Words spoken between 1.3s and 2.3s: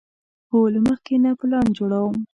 پلان جوړوم